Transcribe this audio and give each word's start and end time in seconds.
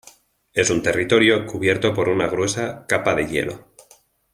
Es 0.51 0.71
un 0.71 0.81
territorio 0.81 1.45
cubierto 1.45 1.93
por 1.93 2.09
una 2.09 2.25
gruesa 2.25 2.87
capa 2.87 3.13
de 3.13 3.27
hielo. 3.27 3.67